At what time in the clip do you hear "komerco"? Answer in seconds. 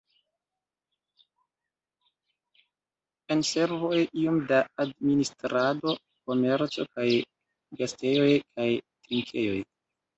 6.27-6.91